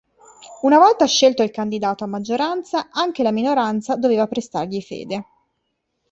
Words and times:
Una 0.63 0.79
volta 0.79 1.05
scelto 1.05 1.43
il 1.43 1.51
candidato 1.51 2.03
a 2.03 2.07
maggioranza, 2.07 2.89
anche 2.89 3.21
la 3.21 3.31
minoranza 3.31 3.97
doveva 3.97 4.25
prestargli 4.25 4.81
fede. 4.81 5.25